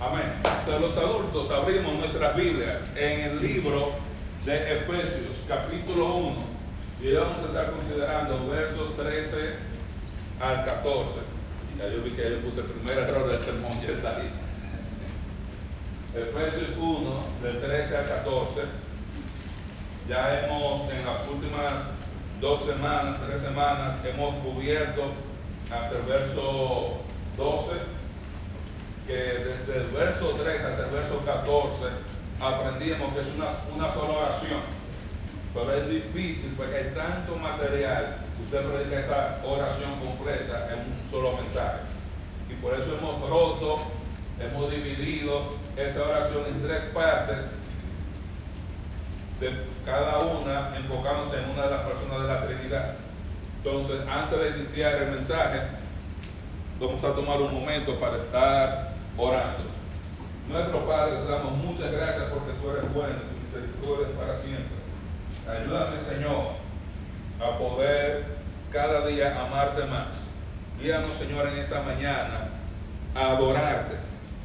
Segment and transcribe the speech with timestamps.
[0.00, 0.32] Amén.
[0.64, 3.94] De los adultos abrimos nuestras Biblias en el libro
[4.44, 6.36] de Efesios, capítulo 1.
[7.02, 9.54] Y vamos a estar considerando versos 13
[10.40, 11.10] al 14.
[11.78, 14.30] Ya yo vi que yo puse el primer error del sermón, ya está ahí.
[16.14, 18.60] Efesios 1, del 13 al 14.
[20.08, 21.90] Ya hemos en las últimas
[22.40, 25.10] dos semanas, tres semanas, hemos cubierto
[25.72, 26.98] hasta el verso
[27.36, 27.97] 12,
[29.08, 31.84] que desde el verso 3 hasta el verso 14
[32.40, 34.60] aprendimos que es una, una sola oración.
[35.54, 41.10] Pero es difícil porque hay tanto material que usted predica esa oración completa en un
[41.10, 41.78] solo mensaje.
[42.50, 43.78] Y por eso hemos roto,
[44.38, 47.46] hemos dividido esa oración en tres partes
[49.40, 49.50] de
[49.86, 52.94] cada una enfocándose en una de las personas de la Trinidad.
[53.64, 55.60] Entonces, antes de iniciar el mensaje,
[56.78, 58.87] vamos a tomar un momento para estar
[59.18, 59.64] orando.
[60.48, 64.36] Nuestro Padre, te damos muchas gracias porque tú eres bueno y tu misericordia es para
[64.36, 64.78] siempre.
[65.46, 66.52] Ayúdame, Señor,
[67.40, 68.38] a poder
[68.72, 70.30] cada día amarte más.
[70.80, 72.48] Guíanos, Señor, en esta mañana
[73.14, 73.96] a adorarte.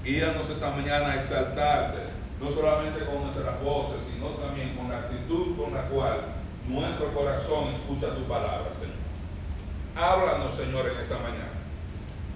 [0.03, 1.99] Guíanos esta mañana a exaltarte
[2.41, 6.21] no solamente con nuestras voces, sino también con la actitud con la cual
[6.67, 9.03] nuestro corazón escucha tu palabra, Señor.
[9.95, 11.53] Háblanos, Señor, en esta mañana.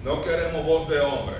[0.04, 1.36] No queremos voz de hombre,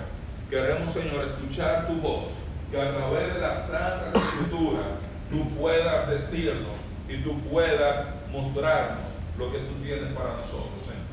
[0.51, 2.33] queremos, Señor, escuchar tu voz,
[2.71, 4.83] que a través de la Santa Escritura
[5.31, 9.01] tú puedas decirnos y tú puedas mostrarnos
[9.39, 11.05] lo que tú tienes para nosotros, Señor.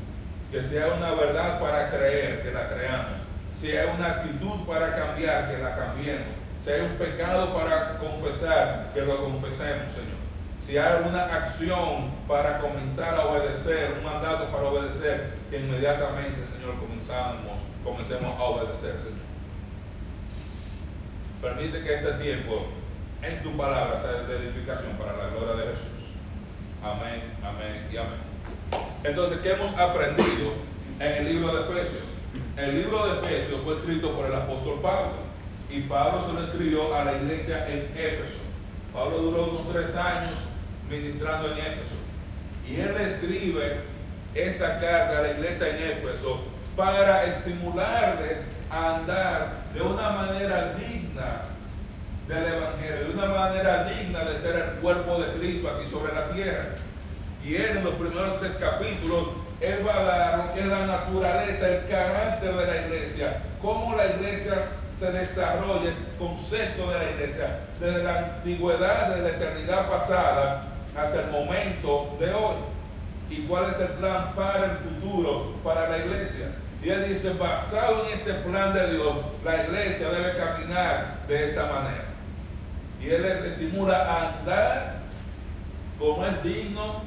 [0.50, 3.16] Que sea una verdad para creer, que la creamos.
[3.62, 9.22] Hay una actitud para cambiar, que la cambiemos hay un pecado para confesar, que lo
[9.22, 10.16] confesemos, Señor.
[10.60, 16.74] Si hay alguna acción para comenzar a obedecer, un mandato para obedecer, que inmediatamente, Señor,
[16.80, 19.25] comenzamos, comencemos a obedecer, Señor.
[21.46, 22.66] Permite que este tiempo
[23.22, 26.10] en tu palabra sea de edificación para la gloria de Jesús.
[26.82, 28.18] Amén, amén y amén.
[29.04, 30.54] Entonces, ¿qué hemos aprendido
[30.98, 32.02] en el libro de Efesios?
[32.56, 35.12] El libro de Efesios fue escrito por el apóstol Pablo
[35.70, 38.40] y Pablo se lo escribió a la iglesia en Éfeso.
[38.92, 40.40] Pablo duró unos tres años
[40.90, 41.94] ministrando en Éfeso.
[42.68, 43.82] Y él escribe
[44.34, 46.40] esta carta a la iglesia en Éfeso
[46.74, 48.38] para estimularles
[48.70, 51.42] a andar de una manera digna
[52.28, 56.28] del Evangelio, de una manera digna de ser el cuerpo de Cristo aquí sobre la
[56.30, 56.64] tierra.
[57.44, 59.28] Y él en los primeros tres capítulos,
[59.60, 64.06] él va a dar que es la naturaleza, el carácter de la iglesia, cómo la
[64.06, 64.54] iglesia
[64.98, 71.20] se desarrolla el concepto de la iglesia desde la antigüedad, desde la eternidad pasada hasta
[71.20, 72.56] el momento de hoy.
[73.28, 76.46] ¿Y cuál es el plan para el futuro, para la iglesia?
[76.82, 81.62] Y él dice, basado en este plan de Dios, la iglesia debe caminar de esta
[81.66, 82.04] manera.
[83.00, 84.96] Y él les estimula a andar
[85.98, 87.02] como es digno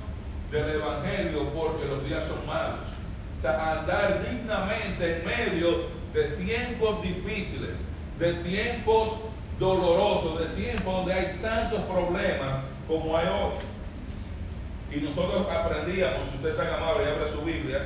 [0.52, 2.90] del Evangelio, porque los días son malos.
[3.38, 7.80] O sea, andar dignamente en medio de tiempos difíciles,
[8.18, 9.14] de tiempos
[9.60, 14.98] dolorosos, de tiempos donde hay tantos problemas como hay hoy.
[14.98, 17.86] Y nosotros aprendíamos, si usted está amable y abre su Biblia,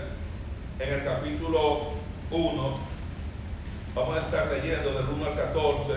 [0.80, 1.94] en el capítulo
[2.32, 2.78] 1,
[3.96, 5.94] vamos a estar leyendo del 1 al 14,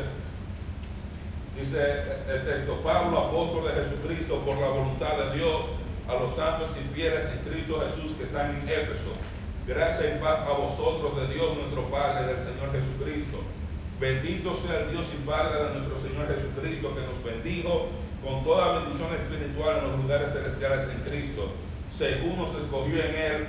[1.59, 5.71] dice el texto, Pablo, apóstol de Jesucristo, por la voluntad de Dios,
[6.09, 9.11] a los santos y fieles en Cristo Jesús que están en Éfeso.
[9.67, 13.39] Gracias y paz a vosotros de Dios nuestro Padre, del Señor Jesucristo.
[13.99, 17.89] Bendito sea el Dios y Padre de nuestro Señor Jesucristo, que nos bendijo
[18.23, 21.51] con toda bendición espiritual en los lugares celestiales en Cristo,
[21.97, 23.49] según nos escogió en Él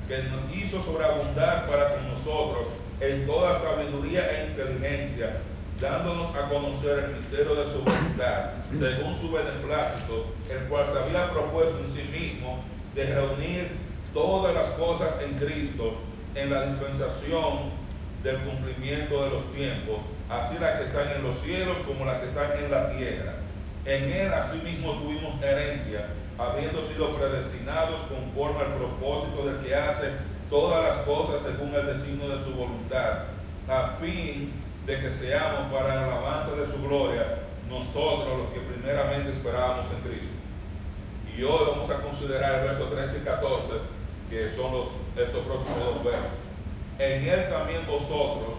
[0.11, 2.67] que nos hizo sobreabundar para con nosotros
[2.99, 5.37] en toda sabiduría e inteligencia,
[5.79, 11.31] dándonos a conocer el misterio de su voluntad, según su beneplácito, el cual se había
[11.31, 12.61] propuesto en sí mismo
[12.93, 13.71] de reunir
[14.13, 15.99] todas las cosas en Cristo,
[16.35, 17.71] en la dispensación
[18.21, 19.99] del cumplimiento de los tiempos,
[20.29, 23.35] así las que están en los cielos como las que están en la tierra.
[23.85, 26.07] En él asimismo tuvimos herencia,
[26.41, 30.11] habiendo sido predestinados conforme al propósito del que hace
[30.49, 33.25] todas las cosas según el designio de su voluntad,
[33.67, 34.51] a fin
[34.85, 40.09] de que seamos para el alabanza de su gloria, nosotros los que primeramente esperábamos en
[40.09, 40.33] Cristo.
[41.37, 43.73] Y hoy vamos a considerar el verso 13 y 14,
[44.29, 46.41] que son los, estos próximos dos versos.
[46.99, 48.55] En él también vosotros,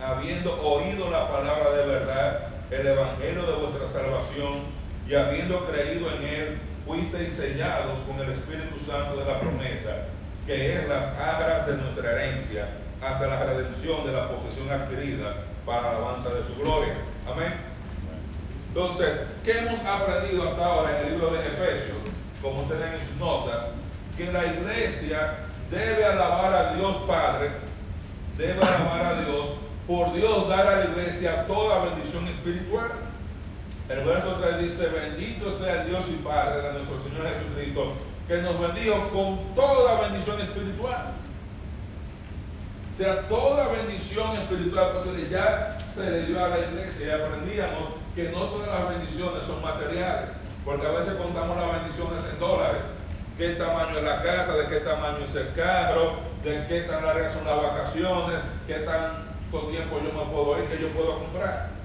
[0.00, 4.76] habiendo oído la palabra de verdad, el evangelio de vuestra salvación,
[5.08, 10.06] y habiendo creído en él, fuisteis sellados con el Espíritu Santo de la promesa,
[10.46, 12.68] que es las agras de nuestra herencia,
[13.02, 15.34] hasta la redención de la posesión adquirida
[15.66, 16.94] para la alabanza de su gloria.
[17.30, 17.52] Amén.
[18.68, 21.98] Entonces, ¿qué hemos aprendido hasta ahora en el libro de Efesios?
[22.40, 23.66] Como ustedes en sus notas,
[24.16, 25.38] que la iglesia
[25.70, 27.50] debe alabar a Dios Padre,
[28.38, 29.48] debe alabar a Dios,
[29.86, 32.90] por Dios dar a la iglesia toda bendición espiritual.
[33.88, 37.92] El verso 3 dice, bendito sea Dios y Padre de nuestro Señor Jesucristo,
[38.26, 41.12] que nos bendijo con toda bendición espiritual.
[42.92, 47.94] O sea, toda bendición espiritual pues ya se le dio a la iglesia y aprendíamos
[48.16, 50.30] que no todas las bendiciones son materiales,
[50.64, 52.82] porque a veces contamos las bendiciones en dólares.
[53.38, 54.56] ¿Qué tamaño es la casa?
[54.56, 56.14] ¿De qué tamaño es el carro?
[56.42, 58.38] ¿De qué tan largas son las vacaciones?
[58.66, 61.75] ¿Qué tanto tiempo yo me puedo ir que yo puedo comprar?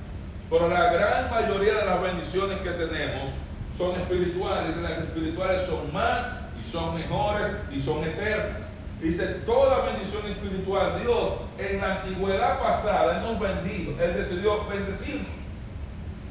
[0.51, 3.29] Pero la gran mayoría de las bendiciones que tenemos
[3.77, 4.75] son espirituales.
[4.81, 6.25] Las espirituales son más
[6.61, 8.67] y son mejores y son eternas.
[9.01, 15.31] Dice, toda bendición espiritual, Dios en la antigüedad pasada, Él nos bendijo, Él decidió bendecirnos.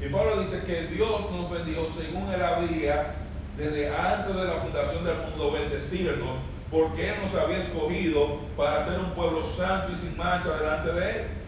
[0.00, 3.14] Y Pablo dice que Dios nos bendijo según Él había,
[3.56, 6.36] desde antes de la fundación del mundo, bendecirnos,
[6.70, 11.10] porque Él nos había escogido para ser un pueblo santo y sin mancha delante de
[11.10, 11.39] Él.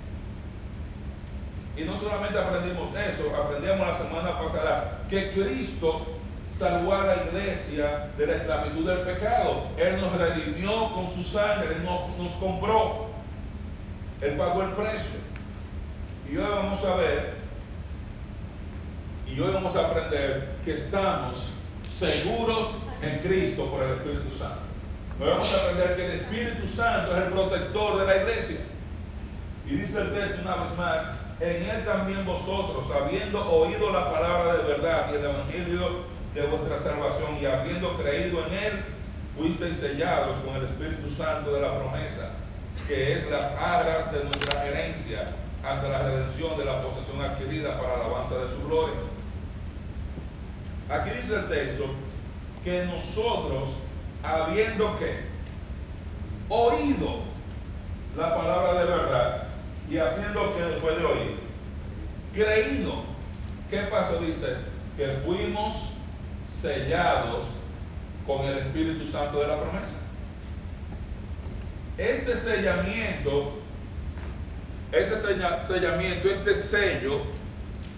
[1.77, 6.07] Y no solamente aprendimos eso, aprendimos la semana pasada que Cristo
[6.55, 9.69] salvó a la iglesia de la esclavitud del pecado.
[9.79, 13.07] Él nos redimió con su sangre, nos, nos compró.
[14.21, 15.21] Él pagó el precio.
[16.31, 17.35] Y hoy vamos a ver,
[19.27, 21.55] y hoy vamos a aprender que estamos
[21.99, 22.71] seguros
[23.01, 24.61] en Cristo por el Espíritu Santo.
[25.21, 28.59] Hoy vamos a aprender que el Espíritu Santo es el protector de la iglesia.
[29.67, 30.99] Y dice el texto una vez más,
[31.43, 36.05] en él también vosotros, habiendo oído la palabra de verdad y el evangelio
[36.35, 38.85] de vuestra salvación y habiendo creído en él,
[39.37, 42.31] fuisteis sellados con el Espíritu Santo de la promesa,
[42.87, 45.33] que es las aras de nuestra herencia
[45.65, 48.95] hasta la redención de la posesión adquirida para la alabanza de su gloria.
[50.89, 51.87] Aquí dice el texto
[52.63, 53.81] que nosotros,
[54.23, 55.25] habiendo que
[56.49, 57.23] oído
[58.17, 59.42] la palabra de verdad
[59.93, 61.37] y haciendo lo que fue de oír,
[62.33, 63.05] creído,
[63.69, 64.21] ¿qué pasó?
[64.21, 64.57] Dice
[64.97, 65.99] que fuimos
[66.49, 67.41] sellados
[68.27, 69.97] con el Espíritu Santo de la promesa.
[71.99, 73.59] Este sellamiento,
[74.93, 77.21] este sellamiento, este sello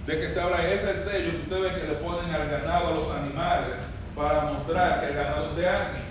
[0.05, 2.95] de que se habla, es el sello que ustedes que le ponen al ganado, a
[2.97, 3.77] los animales,
[4.17, 6.05] para mostrar que el ganado es de alguien.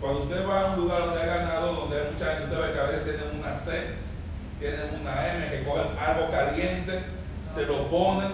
[0.00, 2.72] Cuando usted va a un lugar donde hay ganado, donde hay mucha gente, usted ve
[2.72, 4.03] que a veces tienen una C,
[4.58, 7.00] tienen una M, que cogen algo caliente,
[7.52, 8.32] se lo ponen,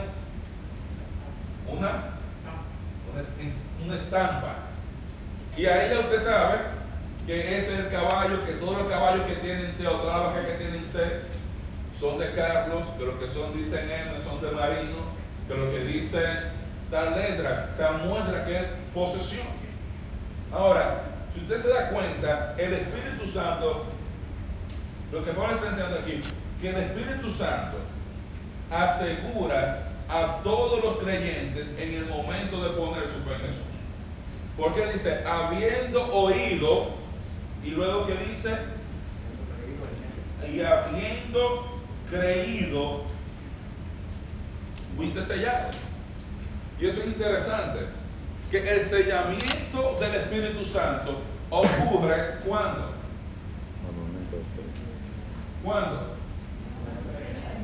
[1.67, 2.11] una
[3.85, 4.55] una estampa.
[5.57, 6.59] Y ahí ya usted sabe
[7.27, 10.53] que es el caballo, que todos los caballos que tienen C o todas las que
[10.53, 11.23] tienen C
[11.99, 15.11] son de Carlos, que los que son dicen M son de Marino,
[15.47, 19.47] que lo que dicen tal letra, o muestra que es posesión.
[20.53, 21.03] Ahora,
[21.35, 23.85] si usted se da cuenta, el Espíritu Santo,
[25.13, 26.23] lo que Pablo está enseñando aquí,
[26.61, 27.79] que el Espíritu Santo
[28.71, 33.65] asegura a todos los creyentes en el momento de poner su fe en Jesús.
[34.57, 36.91] Porque dice, habiendo oído,
[37.65, 38.57] y luego que dice,
[40.53, 43.05] y habiendo creído,
[44.97, 45.71] fuiste sellado.
[46.81, 47.81] Y eso es interesante,
[48.51, 52.90] que el sellamiento del Espíritu Santo ocurre cuando.
[55.65, 56.21] ¿Cuándo?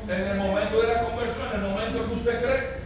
[0.08, 2.76] en el momento de la conversión, en el momento que usted cree.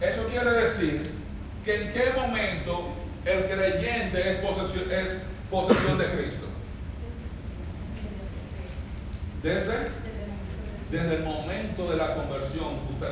[0.00, 1.12] Eso quiere decir
[1.64, 2.88] que en qué momento
[3.24, 6.46] el creyente es posesión, es posesión de Cristo.
[9.42, 9.88] Desde,
[10.90, 13.08] desde el momento de la conversión usted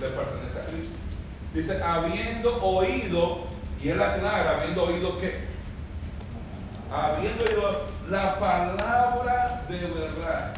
[0.00, 0.96] le, pertenece a Cristo.
[1.52, 3.46] Dice, habiendo oído,
[3.82, 5.55] y él aclara, habiendo oído qué?
[6.92, 10.56] Habiendo oído la palabra de verdad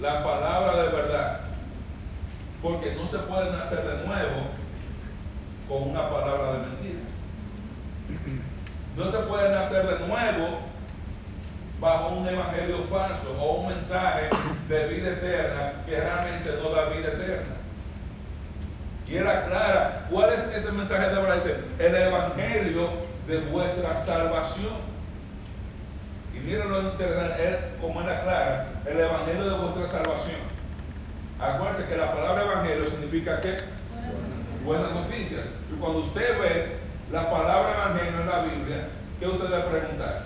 [0.00, 1.40] la palabra de verdad.
[2.62, 4.50] Porque no se puede nacer de nuevo
[5.68, 7.00] con una palabra de mentira.
[8.96, 10.60] No se puede nacer de nuevo
[11.80, 14.28] bajo un evangelio falso o un mensaje
[14.68, 17.54] de vida eterna que realmente no da vida eterna.
[19.06, 21.34] Y era clara, ¿cuál es ese mensaje de?
[21.34, 24.72] Dice, el evangelio de vuestra salvación.
[26.34, 30.40] Y miren lo interesante, como era clara, el evangelio de vuestra salvación.
[31.38, 33.58] Acuérdense que la palabra evangelio significa qué?
[34.64, 35.42] Buenas noticias.
[35.72, 36.78] Y cuando usted ve
[37.12, 38.88] la palabra evangelio en la Biblia,
[39.20, 40.24] ¿qué usted debe preguntar?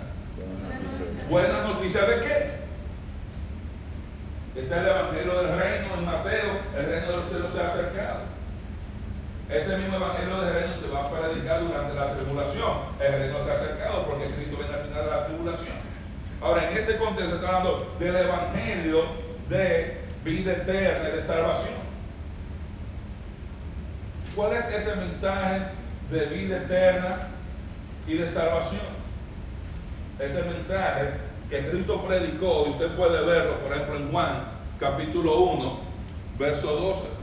[1.29, 2.63] Buenas noticias de qué?
[4.61, 8.32] Está el evangelio del reino en Mateo, el reino de los cielos se ha acercado.
[9.49, 12.71] Ese mismo evangelio del reino se va a predicar durante la tribulación.
[12.99, 15.75] El reino se ha acercado porque Cristo viene al final de la tribulación.
[16.41, 19.03] Ahora, en este contexto está hablando del evangelio
[19.49, 21.75] de vida eterna y de salvación.
[24.35, 25.61] ¿Cuál es ese mensaje
[26.09, 27.27] de vida eterna
[28.07, 28.81] y de salvación?
[30.19, 31.09] Ese mensaje
[31.49, 34.45] que Cristo predicó, y usted puede verlo, por ejemplo, en Juan,
[34.79, 35.79] capítulo 1,
[36.39, 37.22] verso 12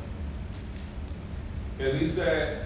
[1.80, 2.58] que dice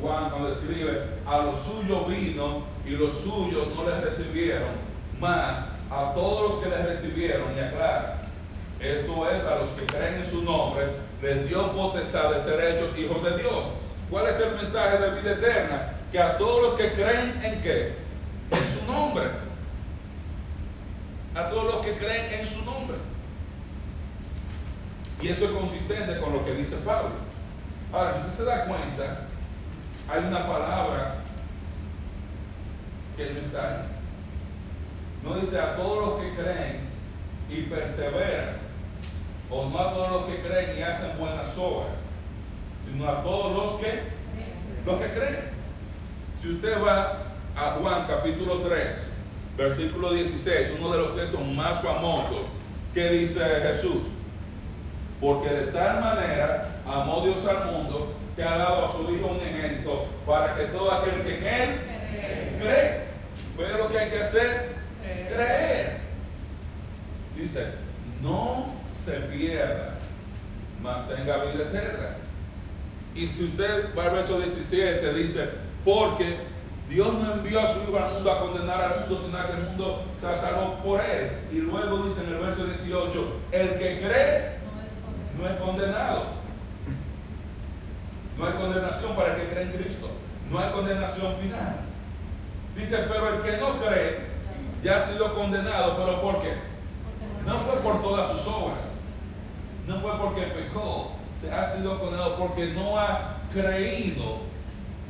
[0.00, 4.70] Juan cuando escribe, a los suyos vino y los suyos no les recibieron,
[5.18, 5.58] más
[5.90, 8.22] a todos los que les recibieron, y aclara,
[8.78, 10.86] esto es a los que creen en su nombre,
[11.20, 13.64] les dio potestad de ser hechos hijos de Dios.
[14.08, 15.94] ¿Cuál es el mensaje de vida eterna?
[16.12, 17.94] Que a todos los que creen en qué?
[18.52, 19.24] En su nombre.
[21.34, 22.98] A todos los que creen en su nombre.
[25.20, 27.23] Y esto es consistente con lo que dice Pablo.
[27.94, 29.20] Ahora, si usted se da cuenta,
[30.08, 31.18] hay una palabra
[33.16, 33.82] que no está ahí.
[35.22, 36.88] No dice a todos los que creen
[37.48, 38.56] y perseveran,
[39.48, 41.92] o no a todos los que creen y hacen buenas obras,
[42.84, 44.00] sino a todos los que,
[44.84, 45.50] los que creen.
[46.42, 49.12] Si usted va a Juan capítulo 3,
[49.56, 52.40] versículo 16, uno de los textos más famosos,
[52.92, 54.02] que dice Jesús,
[55.20, 59.40] porque de tal manera amó Dios al mundo que ha dado a su Hijo un
[59.40, 61.80] ejemplo para que todo aquel que en Él
[62.58, 63.04] cree,
[63.56, 64.74] ¿ve lo que hay que hacer?
[65.02, 65.98] Creer.
[67.36, 67.66] Dice,
[68.22, 69.98] no se pierda,
[70.80, 72.16] mas tenga vida eterna.
[73.14, 75.48] Y si usted va al verso 17, dice,
[75.84, 76.38] porque
[76.88, 79.68] Dios no envió a su Hijo al mundo a condenar al mundo, sino que el
[79.68, 81.30] mundo está salvo por Él.
[81.52, 84.53] Y luego dice en el verso 18, el que cree
[85.38, 86.44] no es condenado.
[88.38, 90.10] No hay condenación para el que cree en Cristo.
[90.50, 91.76] No hay condenación final.
[92.76, 94.34] Dice, pero el que no cree
[94.82, 96.52] ya ha sido condenado, pero ¿por qué?
[97.46, 98.78] No fue por todas sus obras.
[99.86, 101.12] No fue porque pecó.
[101.36, 104.42] Se ha sido condenado porque no ha creído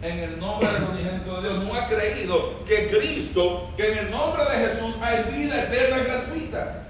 [0.03, 1.65] en el nombre del unigénito de Dios.
[1.65, 6.83] No ha creído que Cristo, que en el nombre de Jesús hay vida eterna gratuita.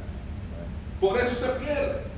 [1.01, 2.14] Por eso se pierde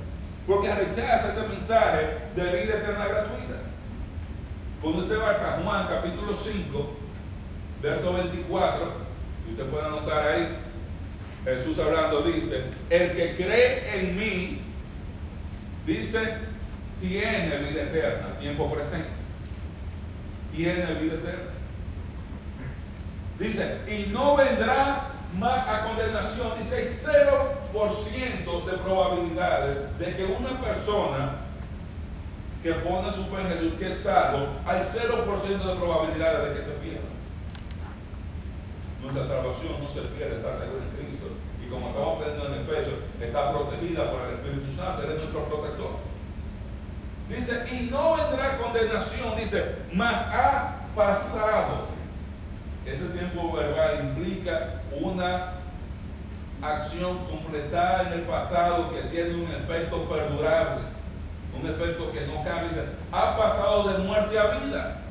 [0.47, 3.55] porque rechaza ese mensaje de vida eterna gratuita.
[4.81, 6.97] Cuando usted va a Juan capítulo 5,
[7.81, 8.93] verso 24,
[9.45, 10.57] y usted puede anotar ahí,
[11.43, 14.61] Jesús hablando dice, el que cree en mí,
[15.85, 16.19] dice,
[17.01, 19.09] tiene vida eterna, tiempo presente.
[20.55, 21.51] Tiene vida eterna.
[23.37, 26.53] Dice, y no vendrá más a condenación.
[26.57, 31.37] Dice, hay 0% de probabilidades de que una persona
[32.63, 36.61] que pone su fe en Jesús, que es salvo, hay 0% de probabilidades de que
[36.61, 37.07] se pierda.
[39.01, 41.27] Nuestra salvación no se pierde, está segura en Cristo.
[41.63, 45.43] Y como estamos aprendiendo en Efesios, está protegida por el Espíritu Santo, Él es nuestro
[45.45, 45.91] protector.
[47.29, 51.96] Dice, y no vendrá condenación, dice, más ha pasado
[52.91, 55.53] ese tiempo verbal implica una
[56.61, 60.85] acción completada en el pasado que tiene un efecto perdurable,
[61.59, 62.93] un efecto que no cambia.
[63.11, 65.01] Ha pasado de muerte a vida.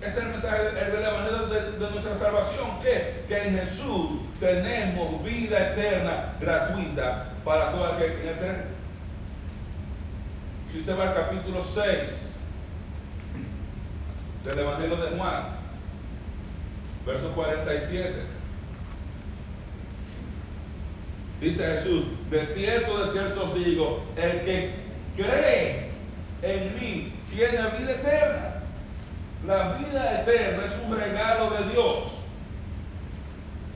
[0.00, 5.24] Ese es el mensaje el Evangelio de, de, nuestra salvación, que, que en Jesús tenemos
[5.24, 8.76] vida eterna gratuita para todo aquel que cree.
[10.70, 12.40] Si usted va al capítulo 6
[14.44, 15.55] del Evangelio de Juan,
[17.06, 18.12] verso 47.
[21.40, 24.74] Dice Jesús, de cierto, de cierto os digo, el que
[25.16, 25.90] cree
[26.42, 28.62] en mí tiene vida eterna.
[29.46, 32.18] La vida eterna es un regalo de Dios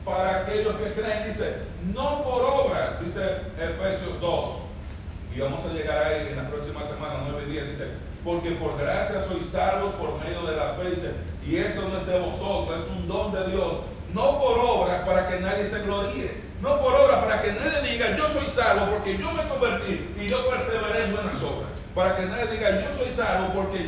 [0.05, 1.29] para aquellos que creen.
[1.29, 1.59] Dice,
[1.95, 3.21] no por obra, dice
[3.59, 4.53] Efesios 2.
[5.37, 7.69] Y vamos a llegar ahí en la próxima semana, 9 días.
[7.69, 7.89] Dice,
[8.25, 11.30] porque por gracia sois salvos por medio de la fe.
[11.47, 13.73] Y esto no es de vosotros, es un don de Dios,
[14.12, 18.16] no por obras para que nadie se gloríe, no por obras para que nadie diga
[18.16, 22.26] yo soy salvo porque yo me convertí y yo perseveré en buenas obras, para que
[22.26, 23.87] nadie diga yo soy salvo porque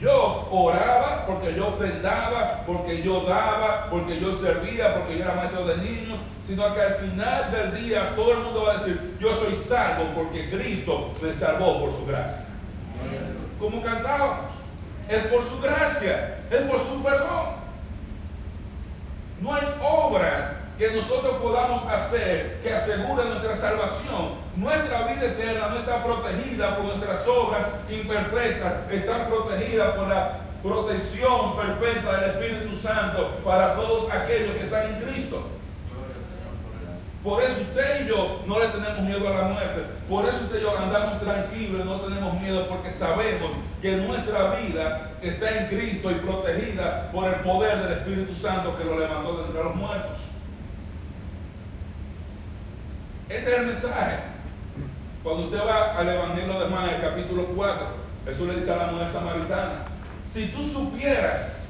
[0.00, 5.64] yo oraba, porque yo ofrendaba, porque yo daba, porque yo servía, porque yo era maestro
[5.64, 9.34] de niños, sino que al final del día todo el mundo va a decir, yo
[9.34, 12.44] soy salvo porque Cristo me salvó por su gracia.
[13.58, 14.54] Como cantábamos,
[15.08, 17.64] es por su gracia, es por su perdón.
[19.40, 24.34] No hay obra que nosotros podamos hacer que asegure nuestra salvación.
[24.56, 31.56] Nuestra vida eterna no está protegida por nuestras obras imperfectas, está protegida por la protección
[31.56, 35.46] perfecta del Espíritu Santo para todos aquellos que están en Cristo.
[37.24, 39.82] Por eso usted y yo no le tenemos miedo a la muerte.
[40.10, 43.50] Por eso usted y yo andamos tranquilos no tenemos miedo porque sabemos
[43.80, 48.84] que nuestra vida está en Cristo y protegida por el poder del Espíritu Santo que
[48.84, 50.18] lo levantó de entre los muertos.
[53.30, 54.16] Este es el mensaje.
[55.22, 57.86] Cuando usted va al Evangelio de Juan, el capítulo 4,
[58.26, 59.86] Jesús le dice a la mujer samaritana,
[60.28, 61.68] si tú supieras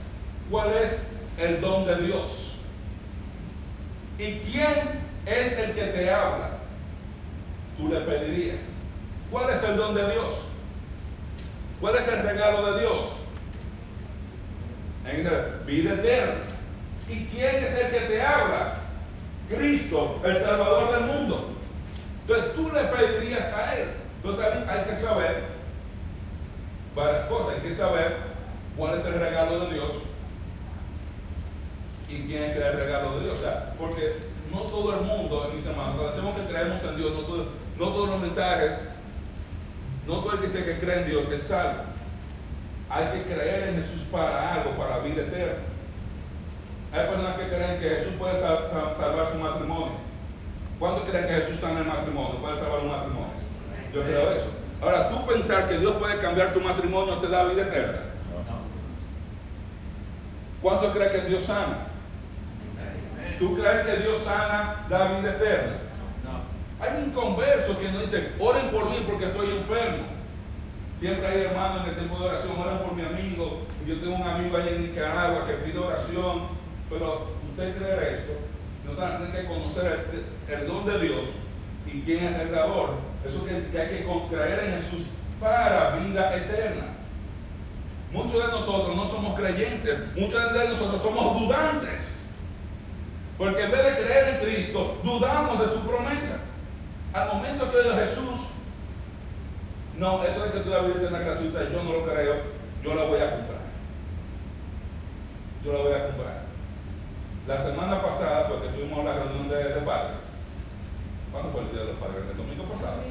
[0.50, 2.56] cuál es el don de Dios
[4.18, 6.50] y quién es el que te habla,
[7.76, 8.60] tú le pedirías.
[9.30, 10.46] ¿Cuál es el don de Dios?
[11.80, 13.08] ¿Cuál es el regalo de Dios?
[15.06, 16.34] En vida eterna.
[17.08, 18.74] ¿Y quién es el que te habla?
[19.48, 21.50] Cristo, el Salvador del mundo.
[22.22, 23.88] Entonces tú le pedirías a Él.
[24.16, 25.42] Entonces hay que saber
[26.94, 27.56] varias cosas.
[27.56, 28.16] Hay que saber
[28.76, 29.92] cuál es el regalo de Dios
[32.08, 33.38] y quién es el regalo de Dios.
[33.38, 37.12] O sea, porque no todo el mundo, mis hermanos, cuando decimos que creemos en Dios,
[37.78, 38.72] no, todos los mensajes,
[40.06, 41.82] no todo el que dice que cree en Dios es salvo.
[42.90, 45.62] Hay que creer en Jesús para algo, para la vida eterna.
[46.92, 49.92] Hay personas que creen que Jesús puede salvar su matrimonio.
[50.78, 52.38] ¿Cuántos creen que Jesús sana el matrimonio?
[52.38, 53.34] ¿Puede salvar un matrimonio?
[53.92, 54.50] Yo creo eso.
[54.80, 57.98] Ahora, tú pensar que Dios puede cambiar tu matrimonio te da vida eterna.
[60.62, 61.93] ¿Cuántos creen que Dios sana?
[63.38, 65.72] ¿Tú crees que Dios sana la vida eterna?
[66.22, 66.84] No.
[66.84, 70.04] Hay un converso que nos dice, oren por mí porque estoy enfermo.
[70.98, 73.62] Siempre hay hermanos en el tiempo de oración, oren por mi amigo.
[73.86, 76.64] Yo tengo un amigo allá en Nicaragua que pide oración.
[76.88, 78.32] Pero usted cree esto,
[78.84, 81.24] nosotros tenemos que conocer el, don de Dios
[81.86, 82.90] y quién es el dador.
[83.26, 85.06] Eso quiere decir que hay que creer en Jesús
[85.40, 86.86] para vida eterna.
[88.12, 92.23] Muchos de nosotros no somos creyentes, muchos de nosotros somos dudantes.
[93.38, 96.46] Porque en vez de creer en Cristo, dudamos de su promesa.
[97.12, 98.54] Al momento que de Jesús,
[99.96, 102.34] no, eso de que tú la vida eterna gratuita, yo no lo creo,
[102.82, 103.64] yo la voy a comprar.
[105.64, 106.44] Yo la voy a comprar.
[107.46, 110.18] La semana pasada fue que tuvimos la reunión de, de padres.
[111.30, 112.24] ¿Cuándo fue el día de los padres?
[112.30, 113.02] El domingo pasado.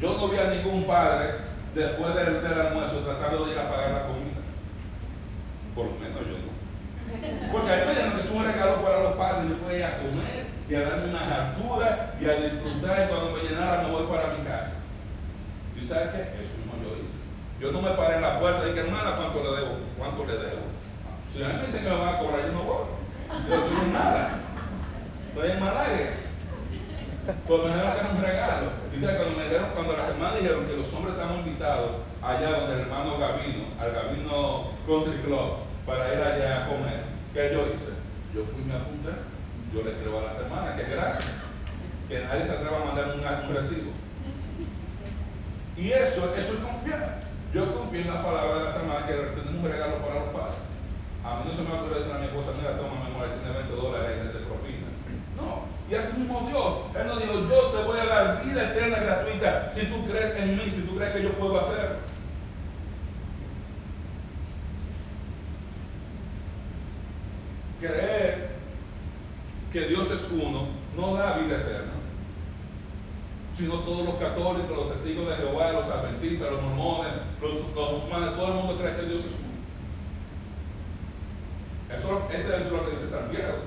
[0.00, 1.34] Yo no vi a ningún padre
[1.74, 4.40] después del, del almuerzo tratando de ir a pagar la comida.
[5.74, 6.45] Por lo menos yo no.
[7.52, 9.48] Porque a mí me dijeron que es un regalo para los padres.
[9.48, 13.04] Yo fui a comer y a darme una hartura y a disfrutar.
[13.04, 14.82] Y cuando me llenara, me voy para mi casa.
[15.76, 16.20] ¿Y sabes qué?
[16.42, 17.16] Eso mismo yo hice.
[17.60, 19.74] Yo no me paré en la puerta y dije, hermana, ¿cuánto le debo?
[19.98, 20.64] ¿Cuánto le debo?
[21.32, 22.84] Si a mí me dicen que me van a cobrar, yo no voy.
[23.48, 24.40] Yo no en nada.
[25.28, 26.26] Estoy en mal aire.
[27.26, 28.66] Pues me dijeron que es un regalo.
[28.94, 31.90] Y cuando me dijeron, cuando las hermanas dijeron que los hombres estaban invitados
[32.22, 37.04] allá donde el hermano Gavino, al Gavino Country Club, para ir allá a comer.
[37.32, 37.94] ¿Qué yo hice?
[38.34, 39.14] Yo fui me apunté.
[39.72, 41.46] Yo le escribo a la semana que gratis.
[42.08, 43.92] Que nadie se atreva a mandar un, un recibo.
[45.76, 47.22] Y eso, eso es confiar.
[47.54, 50.58] Yo confío en la palabra de la semana que tenemos un regalo para los padres.
[51.22, 53.74] A mí no se me a decir a mi esposa, mira, toma mi tiene 20
[53.74, 54.88] dólares de propina.
[55.34, 55.66] No.
[55.90, 56.94] Y así mismo Dios.
[56.94, 60.56] Él nos dijo, yo te voy a dar vida eterna gratuita si tú crees en
[60.56, 62.15] mí, si tú crees que yo puedo hacer.
[67.80, 68.50] Creer
[69.72, 71.92] que Dios es uno no da vida eterna,
[73.56, 77.52] sino todos los católicos, los testigos de Jehová, los adventistas, los mormones, los,
[77.92, 79.56] musulmanes, todo el mundo cree que Dios es uno.
[81.98, 83.58] Eso, ese es lo que dice Santiago.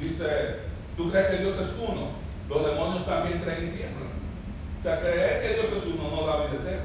[0.00, 0.56] Dice,
[0.96, 2.08] tú crees que Dios es uno,
[2.48, 4.14] los demonios también creen y tiemblan.
[4.80, 6.84] O sea, creer que Dios es uno no da vida eterna.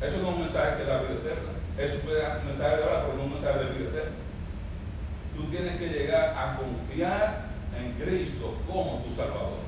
[0.00, 1.55] Eso no es un mensaje que da vida eterna.
[1.78, 4.16] Eso puede un mensaje de ahora, pero no mensaje de vida eterna.
[5.36, 9.60] Tú tienes que llegar a confiar en Cristo como tu Salvador.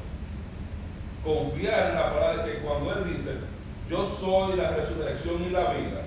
[1.23, 3.33] Confiar en la palabra de que cuando Él dice,
[3.91, 6.03] yo soy la resurrección y la vida,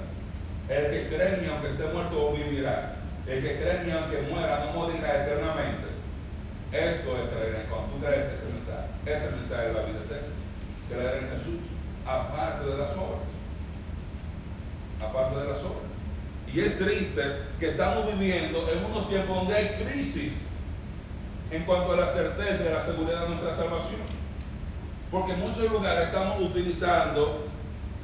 [0.69, 2.95] El que cree en mí, aunque esté muerto, vivirá.
[3.27, 5.91] El que cree en mí, aunque muera, no morirá eternamente.
[6.71, 8.87] Esto es creer en cuando tú crees ese mensaje.
[9.05, 10.27] Ese mensaje es la vida eterna.
[10.89, 11.59] Creer en Jesús,
[12.07, 13.27] aparte de las obras.
[15.03, 15.80] Aparte de las obras.
[16.53, 17.21] Y es triste
[17.59, 20.51] que estamos viviendo en unos tiempos donde hay crisis
[21.49, 24.01] en cuanto a la certeza y la seguridad de nuestra salvación.
[25.09, 27.45] Porque en muchos lugares estamos utilizando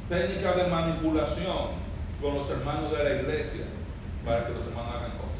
[0.07, 1.87] técnicas de manipulación
[2.21, 3.65] con los hermanos de la iglesia
[4.25, 5.37] para que los hermanos hagan cosas.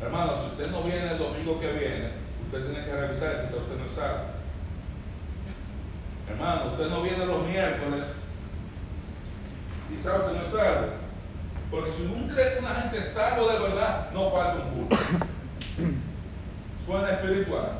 [0.00, 2.10] Hermano, si usted no viene el domingo que viene,
[2.44, 4.34] usted tiene que revisar que quizá usted no sabe.
[6.28, 8.02] Hermano, usted no viene los miércoles,
[9.88, 11.03] quizá usted no sabe.
[11.74, 14.96] Porque si un cree una gente salvo de verdad, no falta un culto.
[16.86, 17.78] Suena espiritual,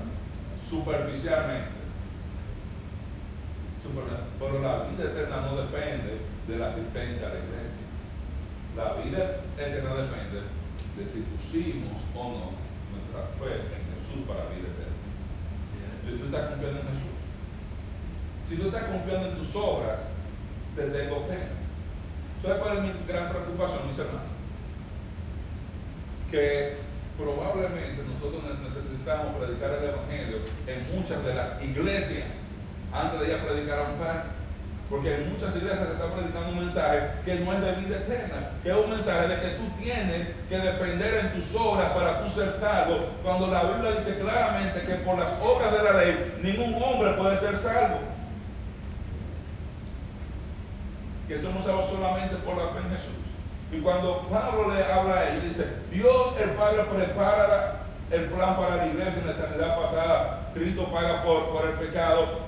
[0.68, 1.70] superficialmente.
[4.40, 7.86] Pero la vida eterna no depende de la asistencia a la iglesia.
[8.76, 12.50] La vida eterna depende de si pusimos o no
[12.90, 14.98] nuestra fe en Jesús para la vida eterna.
[16.04, 17.14] Si tú estás confiando en Jesús,
[18.48, 20.00] si tú estás confiando en tus obras,
[20.74, 21.63] te tengo pena.
[22.44, 24.28] ¿Sabes cuál es mi gran preocupación, mis hermanos?
[26.30, 26.76] Que
[27.16, 32.48] probablemente nosotros necesitamos predicar el Evangelio en muchas de las iglesias
[32.92, 34.24] antes de ir a predicar a un par.
[34.90, 38.50] Porque en muchas iglesias se está predicando un mensaje que no es de vida eterna,
[38.62, 42.28] que es un mensaje de que tú tienes que depender en tus obras para tú
[42.28, 46.74] ser salvo, cuando la Biblia dice claramente que por las obras de la ley ningún
[46.82, 48.13] hombre puede ser salvo.
[51.28, 53.24] Que somos salvos solamente por la fe en Jesús.
[53.72, 58.76] Y cuando Pablo le habla a ellos, dice, Dios el Padre prepara el plan para
[58.76, 60.50] la iglesia en la eternidad pasada.
[60.54, 62.40] Cristo paga por, por el pecado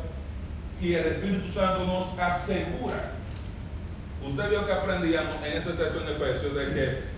[0.81, 3.13] y el Espíritu Santo nos asegura.
[4.23, 7.17] Usted vio que aprendíamos en ese texto en Efesios de que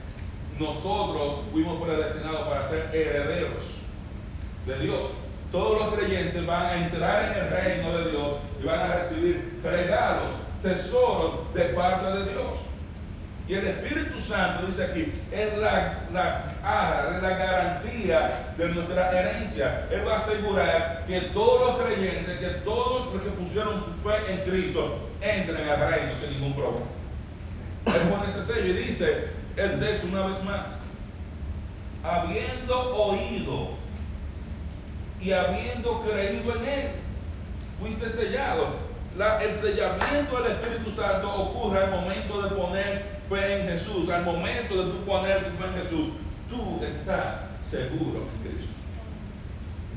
[0.59, 3.65] nosotros fuimos predestinados para ser herederos
[4.67, 5.11] de Dios.
[5.51, 9.61] Todos los creyentes van a entrar en el reino de Dios y van a recibir
[9.63, 12.59] regalos, tesoros de parte de Dios.
[13.49, 19.89] Y el Espíritu Santo, dice aquí, es la, las es la garantía de nuestra herencia.
[19.91, 24.33] Él va a asegurar que todos los creyentes, que todos los que pusieron su fe
[24.33, 26.87] en Cristo, entren al reino sin ningún problema.
[27.87, 30.67] Él pone ese sello y dice el texto una vez más,
[32.05, 33.71] habiendo oído
[35.23, 36.89] y habiendo creído en Él,
[37.81, 38.88] fuiste sellado.
[39.19, 44.85] El sellamiento del Espíritu Santo ocurre al momento de poner fe en Jesús, al momento
[44.85, 46.09] de tú poner tu fe en Jesús,
[46.49, 48.73] tú estás seguro en Cristo.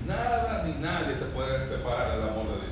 [0.08, 2.72] Nada ni nadie te puede separar del amor de Dios.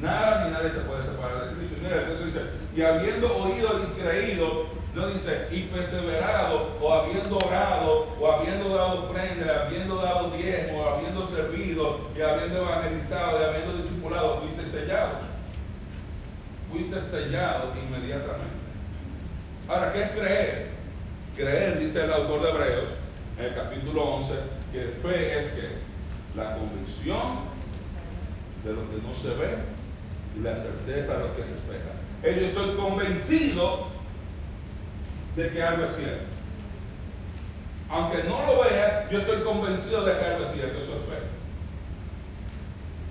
[0.00, 1.76] Nada ni nadie te puede separar de Cristo.
[1.80, 2.40] Mira, entonces dice,
[2.74, 9.04] y habiendo oído y creído, no dice, y perseverado, o habiendo orado, o habiendo dado
[9.04, 15.25] ofrenda, habiendo dado diezmo, habiendo servido, y habiendo evangelizado, y habiendo discipulado, fuiste sellado.
[16.76, 18.52] Fuiste sellado inmediatamente.
[19.66, 20.66] Ahora, ¿qué es creer?
[21.34, 22.88] Creer, dice el autor de Hebreos,
[23.38, 24.34] en el capítulo 11,
[24.72, 25.68] que fe es que
[26.36, 27.46] la convicción
[28.62, 29.56] de lo que no se ve
[30.36, 31.94] y la certeza de lo que se espera.
[32.22, 33.86] Eh, yo estoy convencido
[35.34, 36.26] de que algo es cierto.
[37.88, 41.22] Aunque no lo vea, yo estoy convencido de que algo es cierto, eso es fe.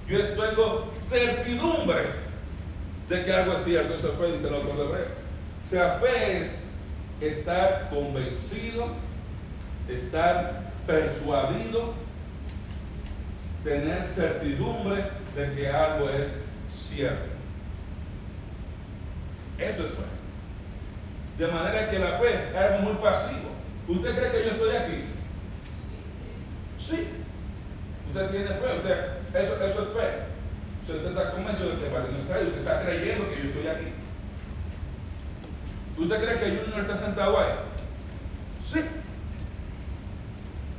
[0.07, 2.24] Yo tengo certidumbre
[3.09, 5.07] de que algo es cierto, eso es fe, dice el autor de Hebreos.
[5.63, 6.63] O sea, fe es
[7.21, 8.87] estar convencido,
[9.87, 11.93] estar persuadido,
[13.63, 16.41] tener certidumbre de que algo es
[16.73, 17.33] cierto.
[19.57, 20.03] Eso es fe.
[21.37, 23.51] De manera que la fe es algo muy pasivo.
[23.87, 25.03] ¿Usted cree que yo estoy aquí?
[26.79, 27.07] Sí.
[28.07, 28.97] Usted tiene fe, usted,
[29.33, 30.34] eso, eso es fe.
[30.87, 33.87] Usted está convencido de que no está usted está creyendo que yo estoy aquí.
[35.97, 37.53] ¿Usted cree que Junior está sentado ahí?
[38.63, 38.81] Sí.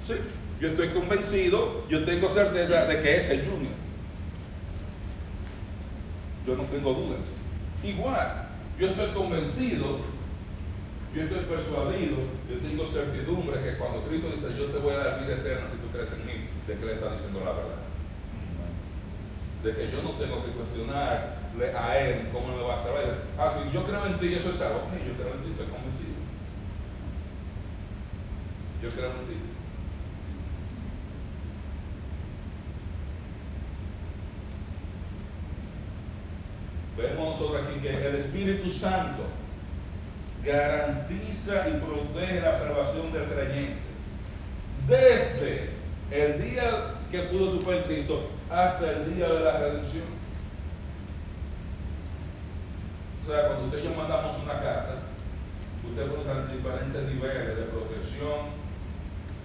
[0.00, 0.14] Sí.
[0.60, 3.72] Yo estoy convencido, yo tengo certeza de que es el Junior.
[6.46, 7.18] Yo no tengo dudas.
[7.82, 9.98] Igual, yo estoy convencido,
[11.12, 15.24] yo estoy persuadido, yo tengo certidumbre que cuando Cristo dice yo te voy a dar
[15.24, 17.85] vida eterna si tú crees en mí, de que le está diciendo la verdad.
[19.66, 21.38] De que yo no tengo que cuestionar
[21.76, 23.22] a Él cómo me va a saber.
[23.36, 24.76] Ah, si yo creo en ti eso es algo.
[24.76, 26.14] Ok, yo creo en ti, estoy convencido.
[28.80, 29.40] Yo creo en ti.
[36.96, 39.24] Vemos nosotros aquí que el Espíritu Santo
[40.44, 43.80] garantiza y protege la salvación del creyente.
[44.86, 45.70] Desde
[46.12, 50.04] el día que pudo sufrir Cristo hasta el día de la redención.
[53.20, 54.94] O sea, cuando usted y yo mandamos una carta,
[55.82, 58.54] usted puede diferentes niveles de protección,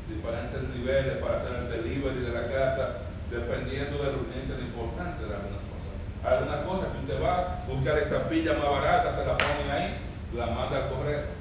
[0.07, 2.97] diferentes niveles para hacer el delivery de la carta,
[3.31, 5.93] dependiendo de la urgencia y la importancia de algunas cosas.
[6.21, 9.97] Algunas cosas que usted va a buscar estampilla más barata, se la ponen ahí,
[10.35, 11.40] la manda al correo.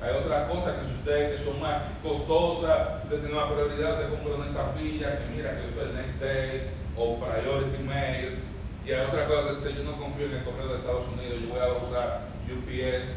[0.00, 4.08] Hay otras cosas que si ustedes que son más costosas, usted tiene una prioridad de
[4.10, 8.38] comprar una estampilla que mira que esto es Next Day o Priority Mail.
[8.86, 11.42] Y hay otra cosa que dice, yo no confío en el correo de Estados Unidos,
[11.42, 13.10] yo voy a usar UPS,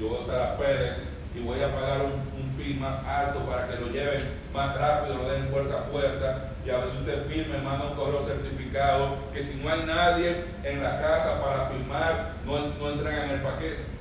[0.00, 3.40] yo voy a usar a FedEx y voy a pagar un, un fee más alto
[3.40, 4.22] para que lo lleven
[4.54, 6.52] más rápido, lo den puerta a puerta.
[6.64, 10.82] Y a veces usted firme, manda un correo certificado, que si no hay nadie en
[10.82, 13.93] la casa para firmar, no, no entregan el paquete.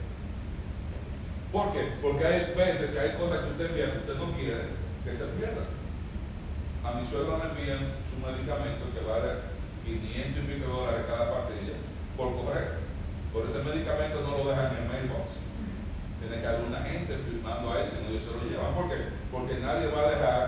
[1.54, 1.94] ¿Por qué?
[2.02, 4.74] Porque hay veces que hay cosas que usted envía que usted no quiere
[5.06, 5.70] que se pierdan.
[6.82, 9.54] A mi suegro me envían su medicamento que vale
[9.86, 11.78] 500 y pico dólares cada pastilla
[12.18, 12.82] por correo.
[13.30, 15.46] Por ese medicamento no lo dejan en el mailbox.
[16.18, 18.74] Tiene que haber una gente firmando ahí, si no ellos se lo llevan.
[18.74, 19.14] ¿Por qué?
[19.30, 20.42] Porque nadie va a dejar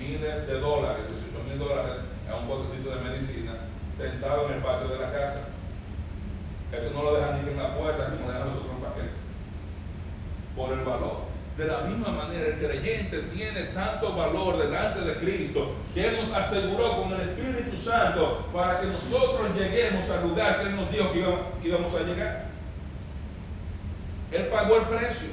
[0.00, 4.96] miles de dólares, 200 mil dólares a un botecito de medicina sentado en el patio
[4.96, 5.52] de la casa.
[6.72, 8.69] Eso no lo dejan ni en la puerta, ni lo dejan los
[10.60, 11.30] por el valor.
[11.56, 16.34] De la misma manera, el creyente tiene tanto valor delante de Cristo que Él nos
[16.34, 21.12] aseguró con el Espíritu Santo para que nosotros lleguemos al lugar que Él nos dijo
[21.12, 22.46] que íbamos, a llegar.
[24.32, 25.30] Él pagó el precio.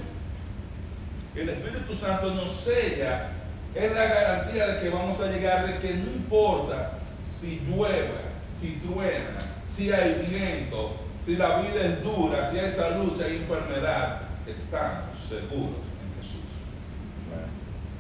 [1.36, 3.32] El Espíritu Santo nos sella.
[3.76, 6.94] Es la garantía de que vamos a llegar, de que no importa
[7.38, 8.22] si llueva,
[8.60, 9.38] si truena,
[9.70, 15.17] si hay viento, si la vida es dura, si hay salud, si hay enfermedad estamos
[15.19, 16.41] seguros en Jesús.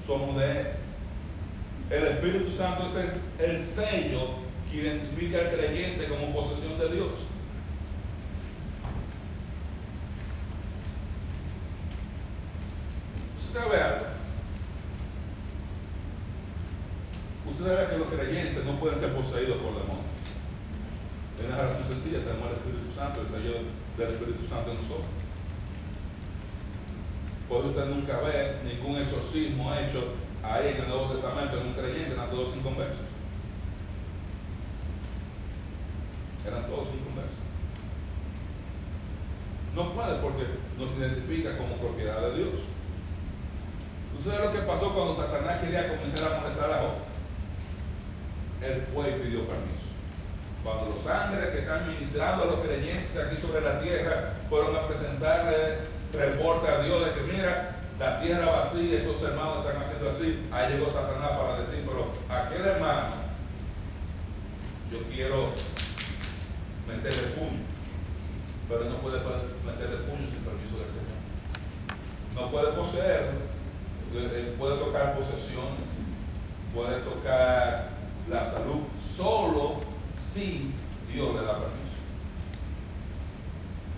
[0.05, 0.67] Somos de Él.
[1.89, 4.35] El Espíritu Santo es el, sello
[4.69, 7.11] que identifica al creyente como posesión de Dios.
[13.39, 14.05] ¿Usted sabe algo?
[17.49, 20.07] Usted sabe que los creyentes no pueden ser poseídos por demonios.
[21.39, 23.53] Es una razón sencilla, tenemos el Espíritu Santo, el sello
[23.97, 25.26] del Espíritu Santo en nosotros.
[27.47, 32.13] Por usted nunca ve ningún exorcismo hecho ahí en el Nuevo Testamento en un creyente,
[32.13, 32.97] eran todos sin conversos.
[36.45, 37.37] Eran todos sin conversos.
[39.75, 40.43] No puede porque
[40.77, 42.61] nos identifica como propiedad de Dios.
[44.17, 47.07] ¿Usted sabe lo que pasó cuando Satanás quería comenzar a molestar a Job?
[48.61, 49.93] Él fue y pidió permiso.
[50.63, 54.87] Cuando los ángeles que están ministrando a los creyentes aquí sobre la tierra fueron a
[54.87, 55.77] presentarle
[56.13, 60.47] reporta a Dios de que mira, la tierra vacía, estos hermanos están haciendo así.
[60.51, 63.15] Ahí llegó Satanás para decir, pero aquel hermano,
[64.91, 65.53] yo quiero
[66.87, 67.63] meterle puño,
[68.69, 71.17] pero no puede meterle puño sin permiso del Señor.
[72.35, 73.31] No puede poseer,
[74.13, 75.89] él puede tocar posesiones,
[76.73, 77.89] puede tocar
[78.29, 78.83] la salud,
[79.15, 79.81] solo
[80.23, 80.71] si
[81.11, 81.86] Dios le da permiso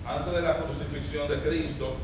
[0.10, 1.96] antes de la crucifixión de Cristo,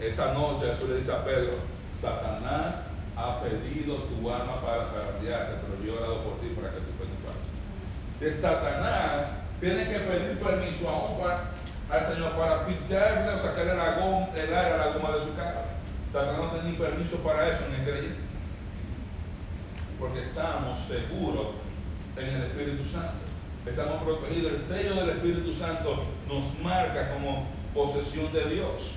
[0.00, 1.52] esa noche Jesús le dice a Pedro,
[2.00, 2.76] Satanás
[3.16, 6.92] ha pedido tu alma para zarandearte, pero yo he orado por ti para que tú
[6.96, 7.44] triunfaras.
[8.20, 9.26] De Satanás
[9.60, 11.50] tiene que pedir permiso aún para,
[11.90, 15.66] al Señor para picharle o sacarle el, el aire a la goma de su cara.
[16.10, 18.24] Satanás no tiene ni permiso para eso el creyente.
[20.00, 21.48] Porque estamos seguros
[22.16, 23.23] en el Espíritu Santo
[23.66, 24.52] estamos protegidos.
[24.52, 28.92] El sello del Espíritu Santo nos marca como posesión de Dios.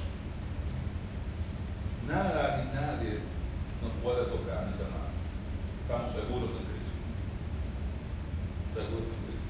[2.08, 3.20] Nada ni nadie
[3.82, 5.16] nos puede tocar, mis hermanos.
[5.84, 6.96] Estamos seguros en Cristo.
[8.76, 9.48] Seguros en Cristo.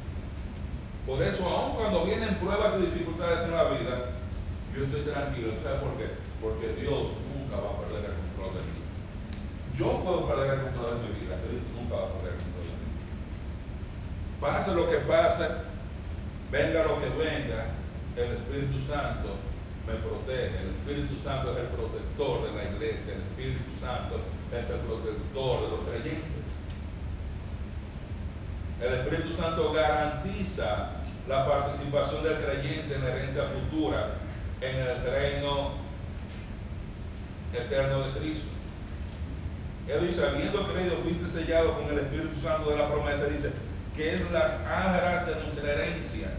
[1.06, 4.22] Por eso, aun cuando vienen pruebas y dificultades en la vida,
[4.76, 5.54] yo estoy tranquilo.
[5.64, 6.18] ¿Sabes por qué?
[6.42, 8.78] Porque Dios nunca va a perder el control de mí.
[9.78, 12.47] Yo puedo perder el control de mi vida, Dios nunca va a perder el control
[14.40, 15.48] pase lo que pase,
[16.52, 17.66] venga lo que venga,
[18.16, 19.36] el Espíritu Santo
[19.88, 20.60] me protege.
[20.60, 24.20] El Espíritu Santo es el protector de la iglesia, el Espíritu Santo
[24.52, 26.48] es el protector de los creyentes.
[28.82, 30.92] El Espíritu Santo garantiza
[31.28, 34.20] la participación del creyente en la herencia futura
[34.62, 35.72] en el reino
[37.54, 38.50] eterno de Cristo.
[39.88, 43.52] Él dice, habiendo creído, fuiste sellado con el Espíritu Santo de la promesa, dice,
[43.98, 46.30] que es las aras de nuestra herencia.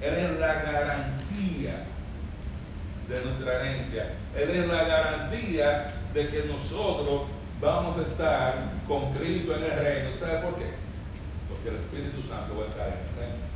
[0.00, 1.86] Él es la garantía
[3.24, 4.12] nuestra herencia.
[4.34, 7.22] Él es la garantía de que nosotros
[7.60, 8.54] vamos a estar
[8.86, 10.16] con Cristo en el reino.
[10.16, 10.74] ¿Sabe por qué?
[11.48, 13.46] Porque el Espíritu Santo va a estar en el reino.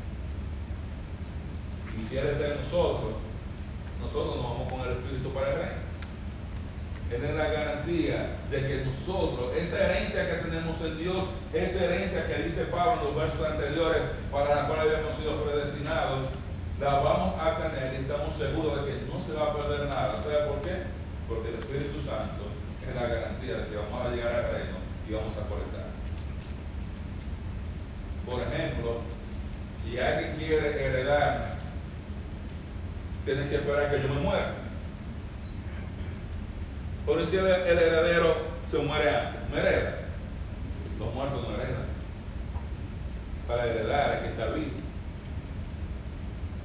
[1.99, 3.13] Y si Él está en nosotros,
[4.01, 5.90] nosotros nos vamos con el Espíritu para el reino.
[7.11, 12.27] Él es la garantía de que nosotros, esa herencia que tenemos en Dios, esa herencia
[12.29, 16.29] que dice Pablo en los versos anteriores, para la cual habíamos sido predestinados,
[16.79, 20.23] la vamos a tener y estamos seguros de que no se va a perder nada.
[20.23, 20.87] ¿Sabe por qué?
[21.29, 22.47] Porque el Espíritu Santo
[22.81, 25.91] es la garantía de que vamos a llegar al reino y vamos a colectar.
[28.25, 29.01] Por ejemplo,
[29.83, 31.59] si alguien quiere heredarme,
[33.25, 34.60] tiene que esperar que yo me muera.
[37.11, 38.37] Por si el, heredero
[38.71, 39.99] se muere antes, no hereda.
[40.97, 41.87] Los muertos no heredan.
[43.49, 44.79] Para heredar hay que estar vivo.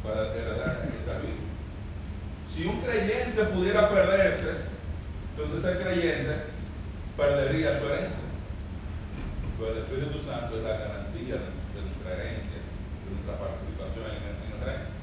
[0.03, 1.41] Para heredar hay que estar vivo.
[2.47, 4.51] Si un creyente pudiera perderse,
[5.31, 6.35] entonces el creyente
[7.17, 8.25] perdería su herencia.
[9.57, 14.61] Pero el Espíritu Santo es la garantía de, nuestra herencia, de nuestra participación en el
[14.61, 14.93] reino.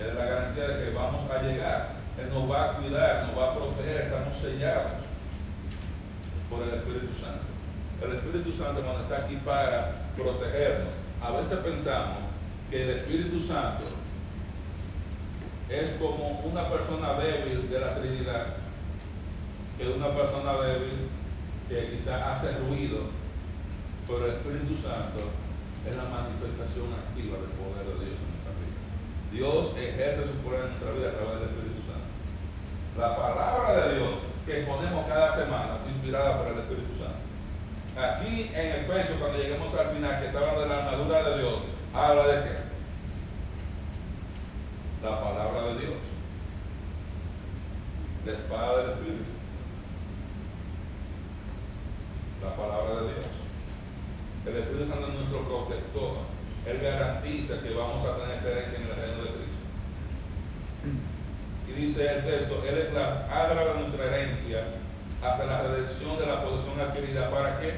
[0.00, 3.50] Es la garantía de que vamos a llegar él nos va a cuidar, nos va
[3.50, 4.92] a proteger, estamos sellados
[6.50, 7.46] por el Espíritu Santo.
[8.02, 10.88] El Espíritu Santo, cuando está aquí para protegernos,
[11.22, 12.18] a veces pensamos
[12.70, 13.84] que el Espíritu Santo
[15.68, 18.46] es como una persona débil de la Trinidad,
[19.78, 21.08] que es una persona débil
[21.68, 23.10] que quizás hace ruido,
[24.06, 25.22] pero el Espíritu Santo
[25.86, 28.80] es la manifestación activa del poder de Dios en nuestra vida.
[29.30, 31.69] Dios ejerce su poder en nuestra vida a través del Espíritu
[32.98, 34.14] la palabra de Dios
[34.46, 37.20] que ponemos cada semana, inspirada por el Espíritu Santo.
[37.96, 41.54] Aquí en Efesios, cuando lleguemos al final, que está hablando de la armadura de Dios,
[41.94, 42.56] habla de qué?
[45.02, 45.98] La palabra de Dios.
[48.24, 49.24] La espada del Espíritu.
[52.42, 53.26] La palabra de Dios.
[54.46, 56.10] El Espíritu Santo es nuestro protector.
[56.66, 59.60] Él garantiza que vamos a tener esa herencia en el reino de Cristo.
[61.70, 64.64] Y dice el texto, Él es la adra de nuestra herencia
[65.22, 67.30] hasta la redención de la posesión adquirida.
[67.30, 67.74] ¿Para qué?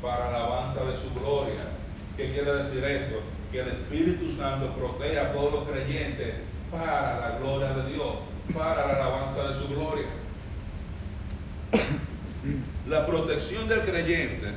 [0.00, 1.60] Para la alabanza de su gloria.
[2.16, 3.16] ¿Qué quiere decir esto?
[3.52, 6.34] Que el Espíritu Santo protege a todos los creyentes
[6.70, 8.14] para la gloria de Dios,
[8.54, 10.06] para la alabanza de su gloria.
[12.88, 14.52] La protección del creyente,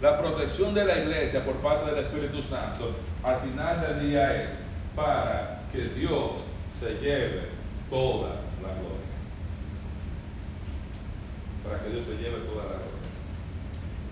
[0.00, 4.50] la protección de la iglesia por parte del Espíritu Santo, al final del día es
[4.96, 6.40] para que Dios
[6.78, 7.53] se lleve
[7.94, 9.14] toda la gloria.
[11.62, 13.06] Para que Dios se lleve toda la gloria.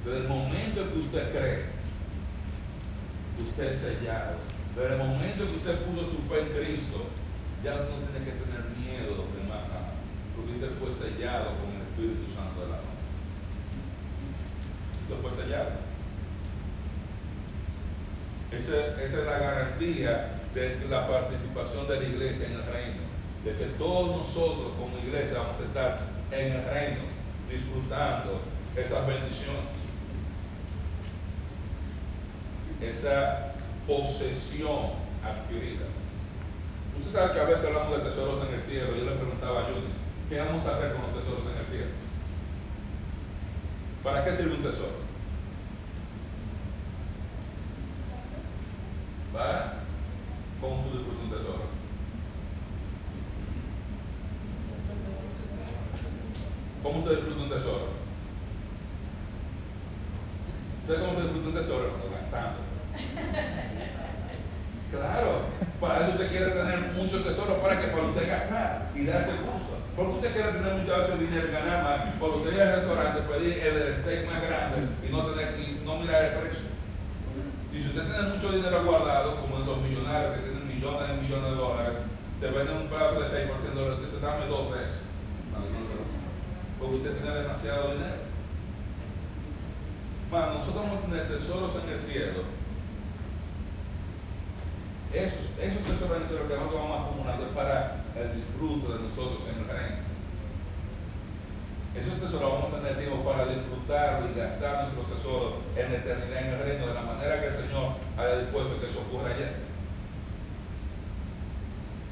[0.06, 1.66] Desde el momento en que usted cree,
[3.42, 4.38] usted es sellado.
[4.76, 7.10] Desde el momento en que usted puso su fe en Cristo,
[7.64, 9.98] ya no tiene que tener miedo de nada,
[10.36, 13.22] porque usted fue sellado con el Espíritu Santo de la promesa.
[15.02, 15.70] Usted fue sellado.
[18.52, 23.01] Esa, esa es la garantía de la participación de la iglesia en el reino
[23.44, 26.00] de que todos nosotros como iglesia vamos a estar
[26.30, 27.00] en el reino
[27.50, 28.40] disfrutando
[28.76, 29.62] esas bendiciones.
[32.80, 33.54] Esa
[33.86, 35.86] posesión adquirida.
[36.98, 38.96] Usted sabe que a veces hablamos de tesoros en el cielo.
[38.96, 39.92] Yo le preguntaba a Judy,
[40.28, 41.90] ¿qué vamos a hacer con los tesoros en el cielo?
[44.02, 45.02] ¿Para qué sirve un tesoro?
[49.32, 49.74] ¿Para?
[50.60, 51.62] ¿Cómo tú disfrutas un tesoro?
[56.82, 57.88] ¿Cómo usted disfruta un tesoro?
[60.86, 61.90] ¿Sabe cómo se disfruta un tesoro?
[62.10, 62.58] Gastando.
[64.92, 65.48] Claro,
[65.80, 69.80] para eso usted quiere tener muchos tesoros para que para usted gastar y darse gusto.
[69.96, 73.22] Porque usted quiere tener muchas veces dinero y ganar más, porque usted ir al restaurante,
[73.22, 76.68] pedir el steak más grande y no tener y no mirar el precio.
[77.72, 81.50] Y si usted tiene mucho dinero guardado, como los millonarios que tienen millones y millones
[81.50, 81.92] de dólares,
[82.40, 85.02] te venden un pedazo de 6% de los se dame dos veces
[86.78, 88.26] porque usted tiene demasiado dinero.
[90.30, 92.42] Bueno, nosotros vamos a tener tesoros en el cielo.
[95.12, 98.98] Esos, esos tesoros en el cielo que nosotros vamos acumulando es para el disfrute de
[99.06, 100.02] nosotros en el reino.
[101.94, 106.42] Esos tesoros vamos a tener tiempo para disfrutar y gastar nuestros tesoros en la eternidad
[106.42, 109.71] en el reino de la manera que el Señor haya dispuesto que eso ocurra allá.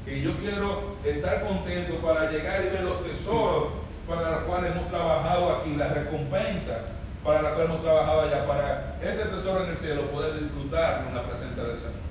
[0.05, 3.73] Y yo quiero estar contento para llegar y ver los tesoros
[4.07, 6.85] para la cual hemos trabajado aquí, la recompensa
[7.23, 11.15] para la cual hemos trabajado allá, para ese tesoro en el cielo poder disfrutar con
[11.15, 12.01] la presencia del Señor.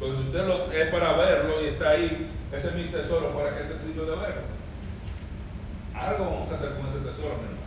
[0.00, 3.64] Porque si usted es para verlo y está ahí, ese es mi tesoro, ¿para qué
[3.64, 4.42] te sirve de verlo?
[5.94, 7.66] Algo vamos a hacer con ese tesoro, mi hermano.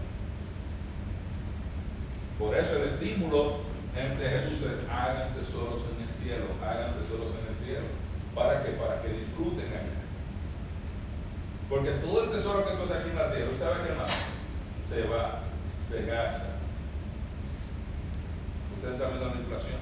[2.38, 3.62] Por eso el estímulo
[3.96, 7.88] entre Jesús es hagan tesoros en el cielo, hagan tesoros en el cielo.
[8.36, 8.72] ¿Para qué?
[8.76, 10.00] Para que disfruten allá.
[11.70, 14.10] Porque todo el tesoro que tú aquí en la tierra, ¿sabe qué más?
[14.88, 15.42] Se va,
[15.88, 16.58] se gasta.
[18.76, 19.80] Ustedes están viendo la inflación.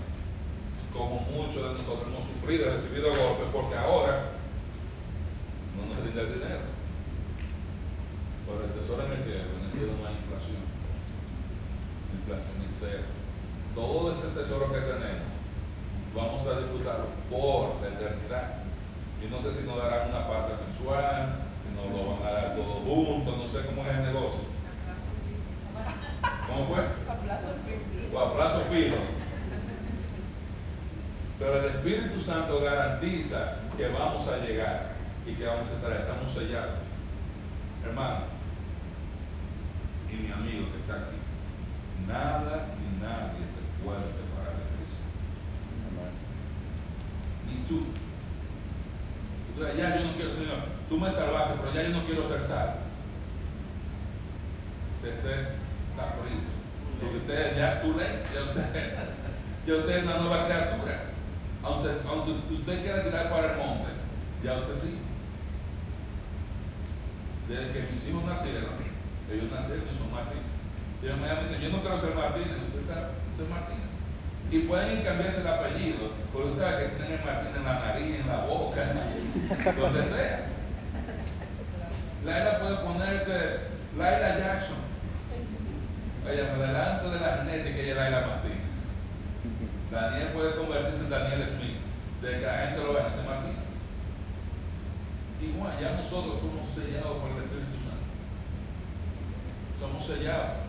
[0.92, 4.36] Como muchos de nosotros hemos sufrido, recibido golpes, porque ahora
[5.78, 6.66] no nos rinde el dinero.
[8.48, 10.64] Pero el tesoro en el cielo, en el cielo no hay inflación.
[12.20, 13.08] Inflación es cero.
[13.76, 15.26] Todo ese tesoro que tenemos,
[16.16, 18.64] vamos a disfrutarlo por la eternidad.
[19.22, 22.55] Y no sé si nos darán una parte mensual, si nos lo van a dar
[22.55, 24.58] todo junto, no sé cómo es el negocio.
[26.47, 26.80] ¿Cómo fue?
[26.80, 28.16] A plazo fijo.
[28.16, 28.95] O a plazo fijo.
[31.39, 34.93] Pero el Espíritu Santo garantiza que vamos a llegar
[35.26, 36.80] y que vamos a estar, estamos sellados.
[37.86, 38.26] Hermano,
[40.12, 41.18] y mi amigo que está aquí,
[42.08, 45.03] nada ni nadie te puede separar de Cristo.
[47.45, 47.78] Ni tú.
[49.45, 52.05] Y tú dices, ya yo no quiero, Señor, tú me salvaste, pero ya yo no
[52.05, 52.86] quiero ser salvo.
[54.97, 56.58] Usted se está frito.
[56.99, 58.95] Porque usted ya tú ya usted,
[59.66, 61.14] ya usted es una nueva criatura.
[61.64, 63.89] Aunque, aunque usted quiera tirar para el monte,
[64.43, 64.97] ya usted sí.
[67.49, 68.78] Desde que mis hijos nacieron,
[69.32, 70.45] ellos nacieron y son Martínez.
[71.01, 73.89] Y ellos me dicen, yo no quiero ser Martínez, usted, está, usted es Martínez.
[74.49, 78.28] Y pueden cambiarse el apellido, porque usted sabe que tienen Martínez en la nariz, en
[78.28, 78.82] la boca,
[79.80, 80.48] donde sea.
[82.26, 83.60] Laila puede ponerse
[83.98, 84.78] Laila Jackson.
[86.30, 88.58] Ella me delante de la genética es Laila Martínez.
[89.91, 91.80] Daniel puede convertirse en Daniel Smith,
[92.22, 93.64] de que la gente lo vea ese Martínez.
[95.41, 98.04] Igual, ya nosotros somos sellados por el Espíritu Santo.
[99.80, 100.68] Somos sellados.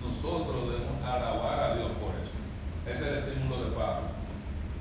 [0.00, 2.38] Nosotros debemos alabar a Dios por eso.
[2.86, 4.16] Ese es el estímulo de Pablo.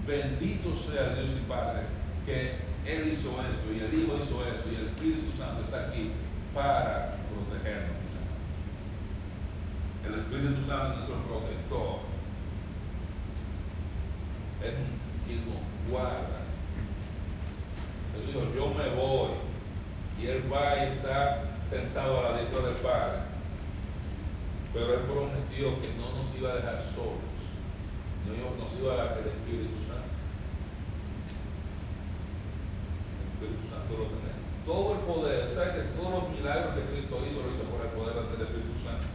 [0.07, 1.81] Bendito sea Dios y Padre,
[2.25, 6.11] que Él hizo esto, y el Hijo hizo esto, y el Espíritu Santo está aquí
[6.53, 7.97] para protegernos.
[8.03, 8.13] mis.
[10.05, 11.99] El Espíritu Santo es nuestro protector.
[14.61, 14.73] Es
[15.25, 16.45] quien nos guarda.
[18.15, 19.31] Él dijo, yo me voy.
[20.21, 23.17] Y Él va y está sentado a la diestra del Padre.
[24.71, 27.34] Pero Él prometió que no nos iba a dejar solos.
[28.25, 30.09] No nos iba a dar el Espíritu Santo.
[33.21, 34.43] El Espíritu Santo lo tenemos.
[34.65, 37.93] Todo el poder, ¿sabes que todos los milagros que Cristo hizo lo hizo por el
[37.93, 39.05] poder del Espíritu Santo?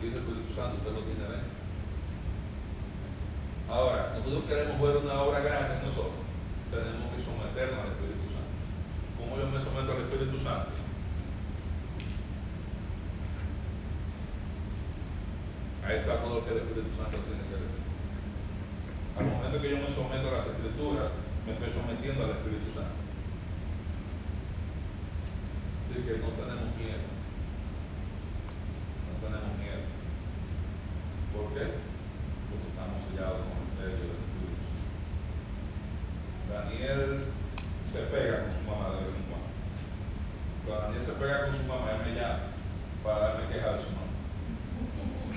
[0.00, 1.60] Y ese Espíritu Santo usted lo tiene dentro.
[3.70, 6.26] Ahora, nosotros queremos ver una obra grande en nosotros,
[6.74, 8.52] tenemos que someternos al Espíritu Santo.
[9.14, 10.74] ¿Cómo yo me someto al Espíritu Santo?
[15.86, 17.42] Ahí está todo lo que el Espíritu Santo tiene.
[17.46, 17.49] Al
[19.50, 21.10] momento que yo me someto a las Escrituras,
[21.44, 23.02] me estoy sometiendo al Espíritu Santo.
[25.82, 27.02] Así que no tenemos miedo.
[29.10, 29.90] No tenemos miedo.
[31.34, 31.66] ¿Por qué?
[32.46, 34.94] Porque estamos sellados con el sello del Espíritu Santo.
[36.46, 37.18] Daniel
[37.90, 39.50] se pega con su mamá de vez en cuando.
[40.62, 42.54] Cuando Daniel se pega con su mamá, él me llama
[43.02, 44.14] para darme queja de su mamá.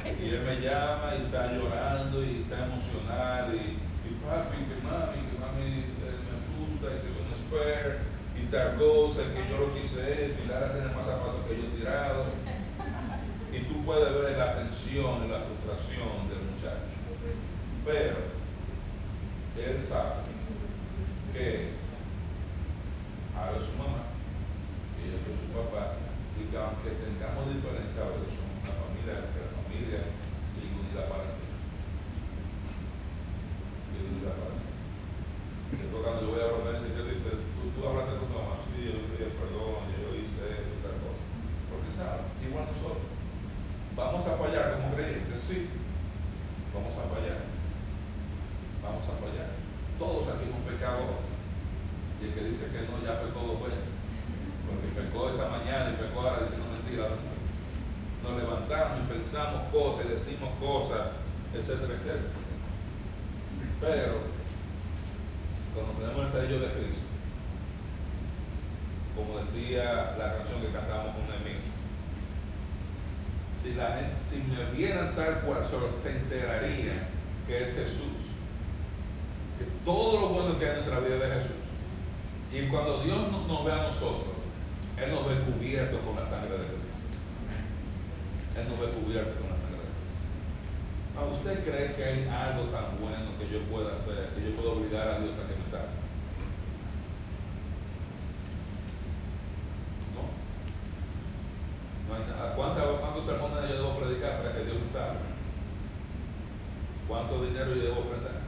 [0.06, 5.20] Y él me llama y está llorando y está emocionado y, y papi, que mami,
[5.24, 8.04] que mami eh, me asusta y que eso no es fair
[8.36, 11.56] y tal cosa, y que yo lo quise esto y Lara tiene más zapatos que
[11.56, 12.26] yo tirado.
[13.54, 16.92] Y tú puedes ver la tensión y la frustración del muchacho.
[17.86, 18.18] Pero
[19.56, 20.28] él sabe
[21.32, 21.80] que
[23.38, 24.12] ahora es su mamá
[25.00, 26.02] y yo soy su papá
[26.36, 30.02] y que aunque tengamos diferencia, a veces somos una familia, que la familia
[30.42, 31.62] sigue unida para siempre.
[33.94, 34.74] Sigue unida para siempre.
[35.78, 38.66] Después cuando yo voy a romper ese que dice, tú, tú hablaste con tu mamá,
[38.66, 41.22] sí, yo le dije perdón, yo hice esto y tal cosa.
[41.70, 43.10] Porque sabe, igual nosotros.
[43.94, 45.70] Vamos a fallar como creyentes, sí.
[46.74, 47.46] Vamos a fallar.
[48.82, 49.54] Vamos a fallar.
[50.02, 51.22] Todos aquí hemos pecado.
[52.18, 53.86] Y el que dice que no, ya pecó dos veces.
[54.66, 57.18] Porque pecó esta mañana y pecó ahora diciendo mentiras.
[58.24, 61.14] Nos levantamos y pensamos cosas y decimos cosas,
[61.54, 62.34] etcétera, etcétera.
[63.84, 64.14] Pero,
[65.76, 67.04] cuando tenemos el sello de Cristo,
[69.14, 71.68] como decía la canción que cantábamos con Emilio,
[73.62, 77.08] si la si me vieran tal cual, solo se enterarían
[77.46, 78.24] que es Jesús,
[79.60, 81.64] que todo lo bueno que hay en nuestra vida de Jesús.
[82.54, 84.32] Y cuando Dios nos, ve a nosotros,
[84.96, 87.04] Él nos ve cubierto con la sangre de Cristo.
[88.56, 90.24] Él nos ve cubierto con la sangre de Cristo.
[91.32, 95.08] ¿Usted cree que hay algo tan bueno que yo pueda hacer, que yo pueda obligar
[95.08, 95.96] a Dios a que me salve?
[100.16, 100.24] No.
[102.08, 102.56] No hay nada.
[102.56, 105.20] ¿Cuántos sermones yo debo predicar para que Dios me salve?
[107.08, 108.40] ¿Cuánto dinero yo debo ofrendar?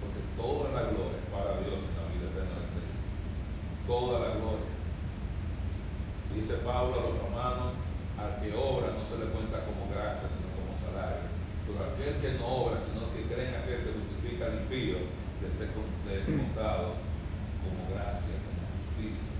[0.00, 3.00] Porque toda la gloria para Dios en la vida eterna de Cristo.
[3.86, 4.70] Toda la gloria.
[6.34, 7.72] Dice Pablo a los romanos,
[8.16, 11.28] al que obra no se le cuenta como gracia, sino como salario.
[11.64, 15.04] Pero aquel que no obra, sino que cree en aquel que justifica al impío,
[15.40, 16.96] de ser contado
[17.60, 19.32] como gracia, como justicia.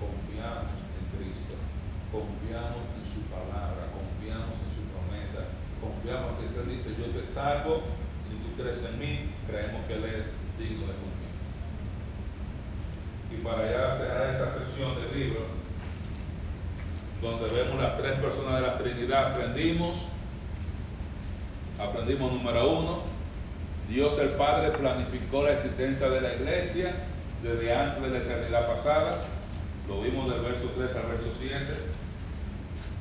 [0.00, 1.56] Confiamos en Cristo,
[2.12, 7.84] confiamos en su palabra, confiamos en su promesa, confiamos que Él dice, yo te salvo,
[8.28, 11.16] si tú crees en mí, creemos que Él es digno de confianza.
[13.28, 15.40] Y para ya cerrar esta sección del libro,
[17.20, 20.06] donde vemos las tres personas de la Trinidad, aprendimos,
[21.78, 23.02] aprendimos número uno,
[23.88, 26.94] Dios el Padre planificó la existencia de la iglesia
[27.42, 29.20] desde antes de la eternidad pasada,
[29.88, 31.56] lo vimos del verso 3 al verso 7.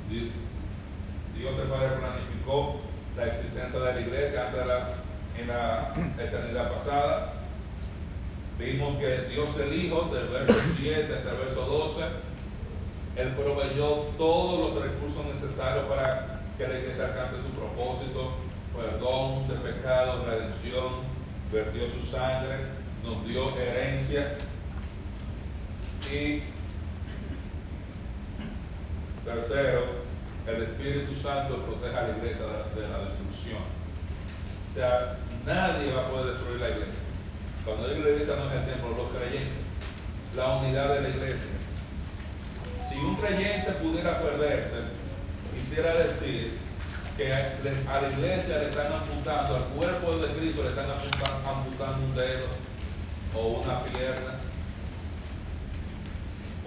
[0.09, 2.79] Dios el Padre planificó
[3.17, 4.89] la existencia de la iglesia antes de la,
[5.37, 7.33] en la eternidad pasada.
[8.59, 12.01] Vimos que Dios el Hijo, del verso 7 hasta el verso 12,
[13.17, 13.87] Él proveyó
[14.17, 18.31] todos los recursos necesarios para que la iglesia alcance su propósito,
[18.75, 21.05] perdón de pecado, redención,
[21.51, 22.57] vertió su sangre,
[23.03, 24.37] nos dio herencia
[26.11, 26.41] y
[29.23, 30.07] tercero,
[30.47, 32.45] el Espíritu Santo protege a la iglesia
[32.75, 33.61] de, la destrucción.
[34.69, 37.06] O sea, nadie va a poder destruir la iglesia.
[37.67, 39.59] Cuando digo la iglesia no el templo, los creyentes,
[40.37, 41.51] la unidad de la iglesia.
[42.87, 44.77] Si un creyente pudiera perderse,
[45.53, 46.59] quisiera decir
[47.17, 50.85] que a la iglesia le están apuntando, al cuerpo de Cristo le están
[51.45, 52.47] amputando un dedo,
[53.35, 54.39] o una pierna,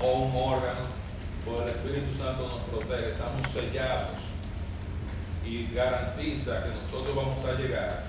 [0.03, 0.85] o un órgano
[1.47, 4.21] por el Espíritu Santo nos protege, estamos sellados
[5.47, 8.05] y garantiza que nosotros vamos a llegar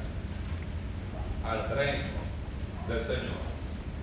[1.46, 2.21] al reino
[2.88, 3.42] del Señor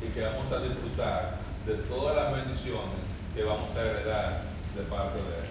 [0.02, 3.02] y que vamos a disfrutar de todas las bendiciones
[3.34, 4.42] que vamos a heredar
[4.76, 5.48] de parte de Él.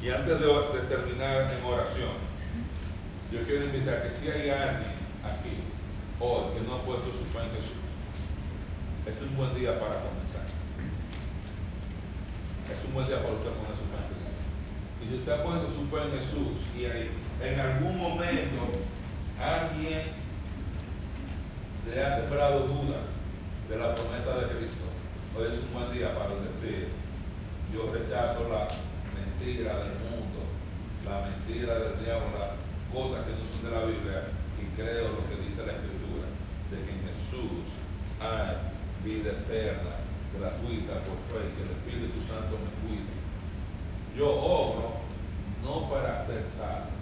[0.00, 2.16] Y antes de, terminar en oración,
[3.32, 5.64] yo quiero invitar que si hay alguien aquí
[6.20, 7.82] hoy que no ha puesto su fe en Jesús,
[9.06, 10.58] este es un buen día para comenzar
[12.68, 14.44] es un buen día para usted poner su fe en Cristo.
[15.00, 18.60] Y si usted ha puesto su fe en Jesús y en algún momento
[19.40, 20.27] alguien
[21.94, 23.08] le ha sembrado dudas
[23.68, 24.84] de la promesa de Cristo,
[25.36, 26.88] hoy es un buen día para decir,
[27.72, 28.68] yo rechazo la
[29.16, 30.44] mentira del mundo,
[31.08, 32.60] la mentira del diablo, las
[32.92, 34.20] cosas que no son de la Biblia
[34.60, 36.28] y creo lo que dice la Escritura,
[36.68, 37.72] de que en Jesús
[38.20, 38.68] hay
[39.04, 40.04] vida eterna
[40.36, 43.16] gratuita por fe, que el Espíritu Santo me cuide.
[44.16, 45.00] Yo obro
[45.64, 46.92] no para ser salvo,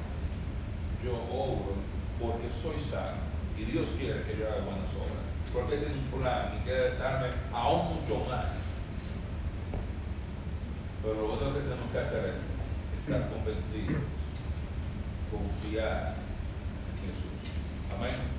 [1.02, 1.74] yo obro
[2.20, 3.25] porque soy salvo
[3.58, 7.28] y Dios quiere que yo haga buenas obras, porque tiene un plan y quiere darme
[7.52, 8.74] aún mucho más.
[11.02, 14.02] Pero lo único que tenemos que hacer es estar convencidos,
[15.30, 16.16] confiar
[16.90, 17.32] en Jesús.
[17.96, 18.35] Amén.